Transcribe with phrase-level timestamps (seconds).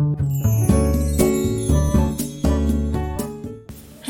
[0.00, 0.06] は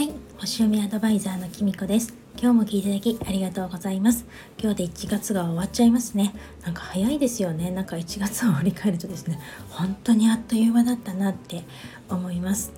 [0.00, 2.14] い星読みアドバイザーのきみこです。
[2.40, 4.24] 今日も聞いていただきありがとうございます。
[4.62, 6.32] 今日で1月が終わっちゃいますね。
[6.62, 7.72] なんか早いですよね。
[7.72, 11.64] なんか1月を振り返るとですね本当にあっという間だったなって
[12.08, 12.72] 思います。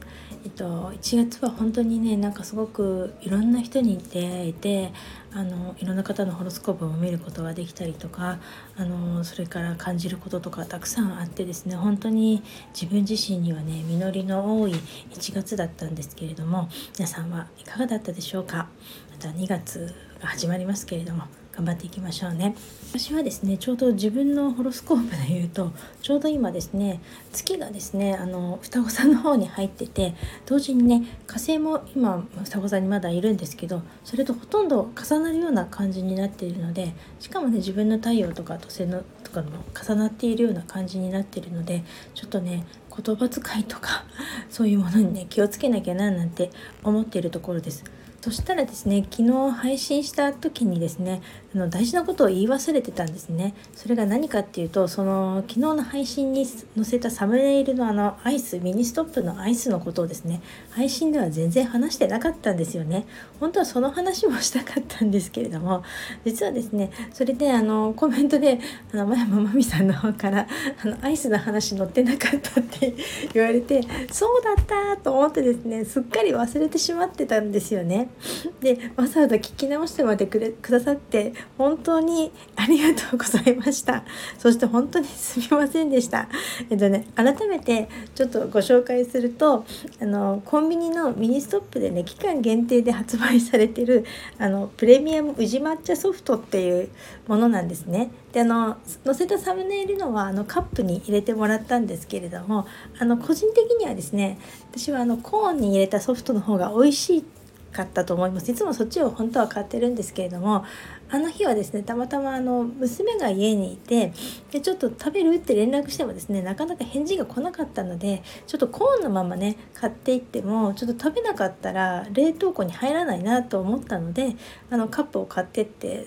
[0.45, 4.93] えっと、1月は本当にねなんかすごくいろんな人に出会えて
[5.33, 8.39] あのいろんな方のホロスコープを見ることができたりとか
[8.77, 12.43] あのそれから感じることとかたくさんあってですね本当に
[12.75, 18.69] 自分自身にはね実りの多い1月だったんですけれども皆さんはいかがだったでしょうか？
[19.11, 21.42] また2月が始まりますけれども。
[21.53, 22.55] 頑張っていきましょうね
[22.91, 30.15] 私はですねちょうど自分のホロスコープで言うとちょうど今ですね月がですねあの双子さんの方に入ってて
[30.47, 42.65] 同時にね火星も今双子さんにまだいるんですけどそれとほとんど重なるような感じになっているのでしかもね自分の太陽とか土星のとかも重なっているような感じになっているのでちょっとね
[42.95, 44.05] 言葉遣いとか
[44.51, 46.51] そういうものにね気をつけなきゃななんて
[46.83, 47.85] 思っているところです。
[48.23, 51.23] そしたらですね昨日配信した時にですね
[51.57, 53.53] あの大事なことを言い忘れてたんですね。
[53.75, 63.07] それが何かっていうとその昨日の配信に載せたサムネイルのあのアイスミニストップのアイスのことをですね配信では全然話してなかったんですよね。
[63.41, 65.83] 本当はその話もしたかったんですけれども
[66.25, 68.61] 実はですねそれであのコメントで
[68.95, 70.47] あの前もまみさんの方から
[70.85, 72.95] あのアイスの話載ってなかったって
[73.35, 78.12] 言われてそうだったと思ってですねすっかり忘れてしまってたんですよね。
[78.61, 84.05] でわざわざ聞き直してまでくれくださって本当にありがとうございました。
[84.39, 86.29] そして本当にすみませんでした。
[86.71, 89.65] えっとね改めてちょっとご紹介すると
[90.01, 94.05] あのコンビニのミニストップでね期間限定で発売されてる
[94.39, 96.89] あのプレミアム宇治抹茶ソフトっていう
[97.27, 98.11] ものなんですね。
[98.33, 102.67] であの載せたサムネイルのはあのカップに入れてもらったんですけれども
[102.99, 104.39] あの個人的にはですね
[104.71, 107.42] 私はあのコーンに入れたソフトの方が美味しいって
[107.73, 108.51] かったと思います。
[108.51, 110.65] いつもそっちを本当は買ってるんですけれども
[111.11, 114.13] あの日はですねたまたまあの娘が家にいて
[114.51, 124.37] でちょっと食べるって連絡してもですねなかなか返事が来なかったのでちょっとコーンのままね買っていってもちょっと食べなかったら冷凍庫に入らないなと思ったので
[124.71, 126.07] あのカップを買ってって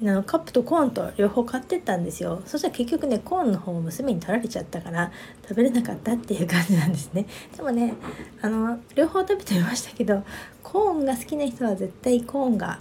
[0.00, 2.40] あのカップとコーンと両方買ってったんですよ。
[2.46, 5.10] そしたら結局ねコーンの方を娘に取られちゃったから
[5.42, 7.26] 食べれなかったっていう感じなんですね。
[7.56, 7.94] でもね
[8.40, 10.24] あの両方食べてみましたけど
[10.62, 12.78] コーンが好きな人は絶対コーンが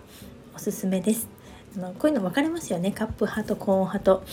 [0.56, 1.28] おすすめです。
[1.76, 2.92] あのこういうの分かれますよね。
[2.92, 4.24] カップ派とコーン派と。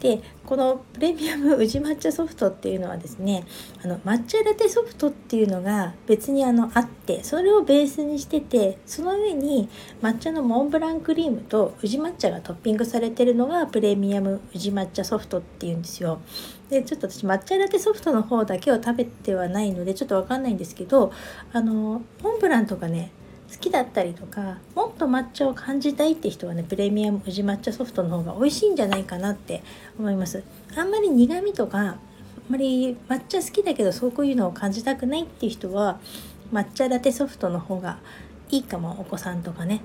[0.00, 3.44] でこのプレミアム宇治抹茶ソフトっていうのはですね
[3.82, 9.68] あの抹茶ラテソフトっていうのが別にあのあってそれをベースにしててその上に
[10.02, 16.20] 抹茶のモンブランクリームと宇治抹茶がトッピングされてるのがプレミアム宇治抹茶ソフトっていうんですよ。
[16.68, 21.12] でちょっと私抹茶ラテソフトの方だけを食べてはないのでちょっと分かんないんですけど
[21.52, 23.10] あのモンブランとかね
[23.54, 29.62] 好きだったりとかもっと抹茶を感じたいって人はねプレミアム宇治抹茶ソフトの方が美味しいんじゃないかなって
[29.98, 30.42] 思います。
[30.76, 31.98] あんまり苦味とかあん
[32.48, 36.00] まり抹茶好きだけどそういうのを感じたくないっていう人は
[36.52, 37.98] 抹茶ラテソフトの方が
[38.50, 38.96] いいかも。
[39.00, 39.80] お子さんとかね。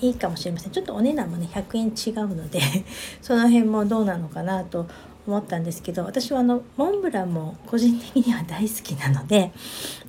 [0.00, 0.72] いいかもしれません。
[0.72, 2.60] ちょっとお値段もね100円違うので
[3.22, 4.86] その辺もどうなのかなと
[5.26, 9.52] 思ったんですけど私はあのモンブランも個人的には大好きなので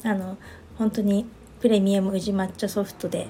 [0.03, 0.37] あの
[0.77, 1.25] 本当に
[1.59, 3.27] プレミアム宇治抹茶ソフトで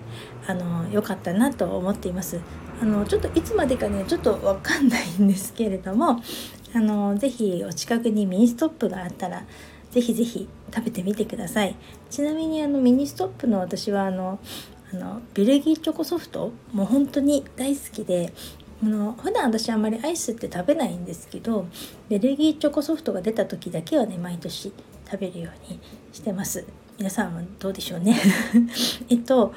[0.47, 2.39] あの良かったなと思っています。
[2.81, 6.21] あのちょっといつまでかねちょっとわかんないんですけれども
[6.73, 9.45] あのぜひお近くにミニストップがあったら
[9.91, 11.75] ぜひぜひ食べてみてください。
[12.09, 14.39] ちなみにあのミニストップの私はあの
[14.91, 18.33] あのベルギーチョコソフトもう本当に大好きで
[18.83, 21.65] あの普段私あんまりアイスって食べないんですけど
[22.09, 24.73] ベルギーチョコソフトが出た時だけはね毎年
[25.09, 25.79] 食べるように
[26.11, 26.65] してます。
[26.97, 28.19] 皆さんはどうでしょうね
[29.09, 29.53] えっと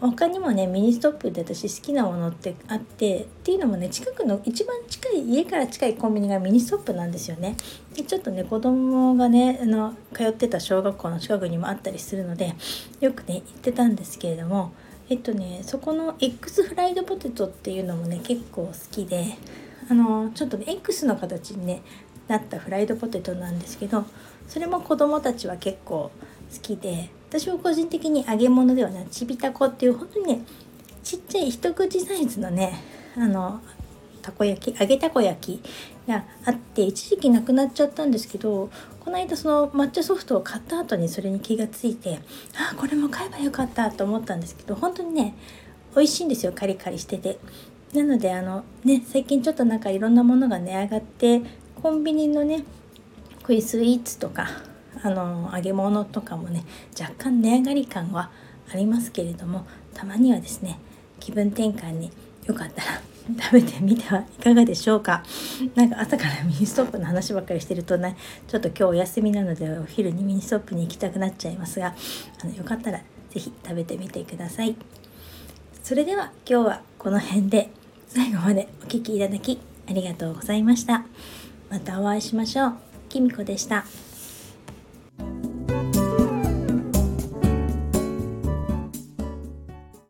[0.00, 7.56] 他にもねミニストップで私好きなものってあってっていうのもね近くの一番近い家から近いコンビニがミニストップなんですよね。
[7.94, 12.54] でちょっとね子供がねあの通ってた小学校の近くにもあったりするので
[13.00, 14.72] よくね行ってたんですけれども
[15.08, 19.38] えっとねそこの X フライドポテトっていうのもね結構好きで
[19.88, 21.82] あのちょっとね X の形にね
[22.26, 24.04] なったフライドポテトなんですけど
[24.48, 26.10] それも子供たちは結構
[26.60, 30.42] きで私は個人的に揚げ物ではなちびたこっていう本当にね
[31.02, 32.80] ちっちゃい一口サイズのね
[33.16, 33.60] あの
[34.20, 35.62] たこ焼き揚げたこ焼き
[36.08, 38.70] があって一時期なくなっちゃったんですけど
[39.00, 42.20] この間その抹茶ソフトを買った後にそれに気がついて
[42.54, 45.34] あこれも買えばよかったと思ったんですけど本当にね
[45.94, 47.38] 美味しいんですよカリカリしてて。
[47.92, 51.42] なのであのね最近ちょっとなんかいろんなものが値上がって
[51.82, 52.64] コンビニのね
[53.42, 54.48] こういうスイーツとか
[55.02, 56.64] あの揚げ物とかもね
[56.98, 58.30] 若干値上がり感は
[58.72, 60.78] ありますけれどもたまにはですね
[61.20, 62.10] 気分転換に
[62.46, 63.02] よかったら
[63.40, 65.22] 食べてみてはいかがでしょうか。
[65.76, 68.16] なんか朝からミニストップの話ばっかりしてるとね
[68.48, 71.94] ちょっと今日お休みなのでお昼にミニストップに行きたくなっちゃいますが
[72.42, 73.00] あのよかったら
[73.30, 74.74] 是非食べてみてください。
[75.82, 77.70] それでは今日はこの辺で
[78.08, 81.04] 最後までお聴きいただきありがとうございました。
[81.70, 82.74] またお会いしましょう。
[83.08, 83.84] きみこでした。